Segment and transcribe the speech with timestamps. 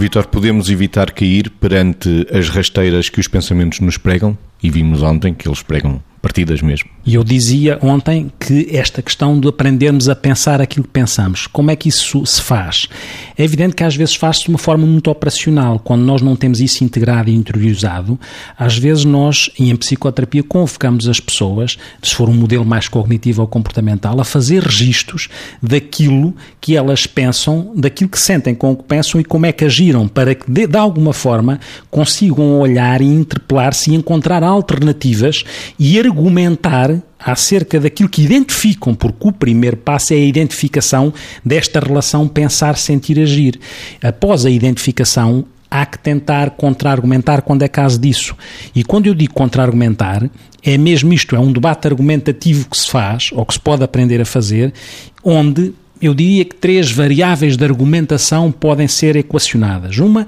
[0.00, 4.34] Vitor, podemos evitar cair perante as rasteiras que os pensamentos nos pregam?
[4.62, 6.90] E vimos ontem que eles pregam partidas mesmo.
[7.04, 11.70] E eu dizia ontem que esta questão de aprendermos a pensar aquilo que pensamos, como
[11.70, 12.88] é que isso se faz?
[13.38, 16.60] É evidente que às vezes faz-se de uma forma muito operacional, quando nós não temos
[16.60, 18.20] isso integrado e interiorizado,
[18.56, 23.48] às vezes nós, em psicoterapia, convocamos as pessoas, se for um modelo mais cognitivo ou
[23.48, 25.28] comportamental, a fazer registros
[25.62, 29.64] daquilo que elas pensam, daquilo que sentem com o que pensam e como é que
[29.64, 31.58] agiram, para que de, de alguma forma
[31.90, 35.44] consigam olhar e interpelar-se e encontrar alternativas
[35.78, 41.12] e argumentar acerca daquilo que identificam, porque o primeiro passo é a identificação
[41.44, 43.60] desta relação pensar, sentir, agir.
[44.02, 48.34] Após a identificação, há que tentar contra-argumentar quando é caso disso.
[48.74, 50.28] E quando eu digo contra-argumentar,
[50.62, 54.20] é mesmo isto, é um debate argumentativo que se faz, ou que se pode aprender
[54.20, 54.72] a fazer,
[55.22, 59.98] onde eu diria que três variáveis de argumentação podem ser equacionadas.
[59.98, 60.26] Uma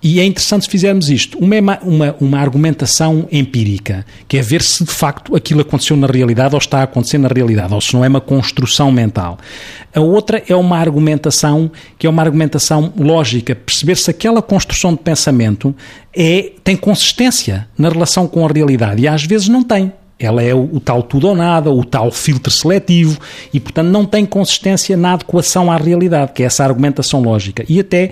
[0.00, 1.36] e é interessante se fizermos isto.
[1.38, 6.06] Uma é uma, uma, argumentação empírica, que é ver se de facto aquilo aconteceu na
[6.06, 9.38] realidade ou está a acontecer na realidade, ou se não é uma construção mental.
[9.92, 15.00] A outra é uma argumentação que é uma argumentação lógica, perceber se aquela construção de
[15.00, 15.74] pensamento
[16.16, 19.02] é, tem consistência na relação com a realidade.
[19.02, 19.92] E às vezes não tem.
[20.18, 23.18] Ela é o, o, tal tudo ou nada, o tal filtro seletivo
[23.54, 27.64] e, portanto, não tem consistência na adequação à realidade, que é essa argumentação lógica.
[27.68, 28.10] E até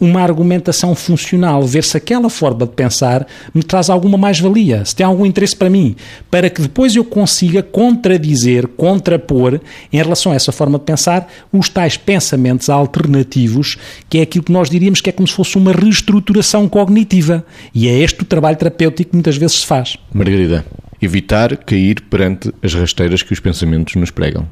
[0.00, 5.06] uma argumentação funcional, ver se aquela forma de pensar me traz alguma mais-valia, se tem
[5.06, 5.96] algum interesse para mim,
[6.30, 9.60] para que depois eu consiga contradizer, contrapor,
[9.92, 13.76] em relação a essa forma de pensar, os tais pensamentos alternativos,
[14.08, 17.44] que é aquilo que nós diríamos que é como se fosse uma reestruturação cognitiva.
[17.74, 19.96] E é este o trabalho terapêutico que muitas vezes se faz.
[20.12, 20.64] Margarida,
[21.00, 24.46] evitar cair perante as rasteiras que os pensamentos nos pregam.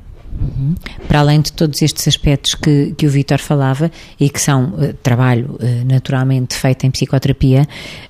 [1.08, 4.95] Para além de todos estes aspectos que, que o Vítor falava e que são uh,
[5.02, 7.67] trabalho uh, naturalmente feito em psicoterapia,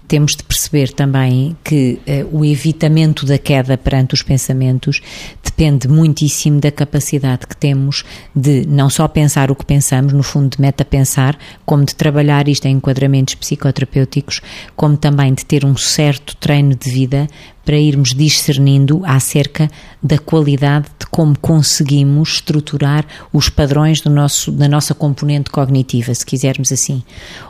[0.06, 5.00] temos de perceber também que uh, o evitamento da queda perante os pensamentos
[5.42, 8.04] depende muitíssimo da capacidade que temos
[8.34, 12.66] de não só pensar o que pensamos, no fundo de meta-pensar, como de trabalhar isto
[12.66, 14.41] em enquadramentos psicoterapêuticos,
[14.75, 17.28] como também de ter um certo treino de vida
[17.64, 19.70] para irmos discernindo acerca
[20.02, 26.26] da qualidade de como conseguimos estruturar os padrões do nosso, da nossa componente cognitiva, se
[26.26, 27.02] quisermos assim.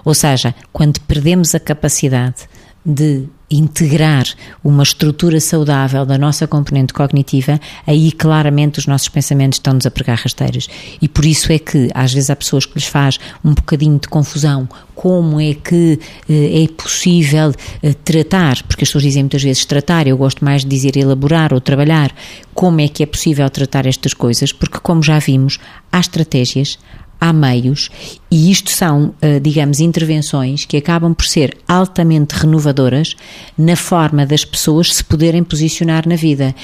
[0.05, 2.49] Ou seja, quando perdemos a capacidade
[2.85, 3.27] de
[3.57, 4.25] integrar
[4.63, 10.19] uma estrutura saudável da nossa componente cognitiva, aí claramente os nossos pensamentos estão-nos a pregar
[10.19, 10.69] rasteiras.
[11.01, 14.09] E por isso é que às vezes há pessoas que lhes faz um bocadinho de
[14.09, 14.69] confusão.
[14.95, 15.99] Como é que
[16.29, 17.53] eh, é possível
[17.83, 21.53] eh, tratar, porque as pessoas dizem muitas vezes tratar, eu gosto mais de dizer elaborar
[21.53, 22.15] ou trabalhar,
[22.55, 25.59] como é que é possível tratar estas coisas, porque como já vimos,
[25.91, 26.79] há estratégias,
[27.23, 27.89] há meios
[28.29, 33.15] e isto são, eh, digamos, intervenções que acabam por ser altamente renovadoras
[33.57, 36.55] na forma das pessoas se poderem posicionar na vida.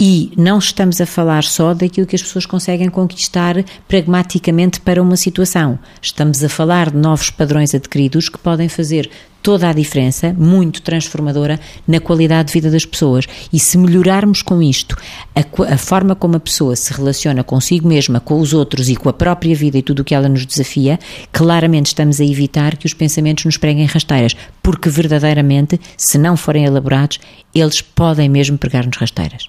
[0.00, 5.16] E não estamos a falar só daquilo que as pessoas conseguem conquistar pragmaticamente para uma
[5.16, 5.78] situação.
[6.00, 9.10] Estamos a falar de novos padrões adquiridos que podem fazer
[9.42, 13.26] toda a diferença, muito transformadora, na qualidade de vida das pessoas.
[13.52, 14.96] E se melhorarmos com isto
[15.34, 19.08] a, a, forma como a pessoa se relaciona consigo mesma, com os outros e com
[19.08, 20.98] a própria vida e tudo o que ela nos desafia,
[21.32, 26.64] claramente estamos a evitar que os pensamentos nos preguem rasteiras, porque verdadeiramente, se não forem
[26.64, 27.18] elaborados,
[27.54, 29.48] eles podem mesmo pregar-nos rasteiras.